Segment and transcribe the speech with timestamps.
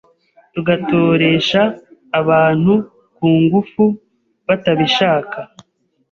[0.53, 1.61] tugatoresha
[2.19, 2.73] abantu
[3.15, 3.83] kungufu
[4.47, 5.39] batabishaka